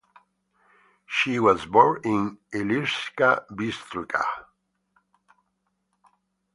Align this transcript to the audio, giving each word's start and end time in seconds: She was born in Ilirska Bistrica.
She 1.05 1.37
was 1.39 1.63
born 1.67 2.01
in 2.05 2.39
Ilirska 2.55 3.45
Bistrica. 3.51 4.23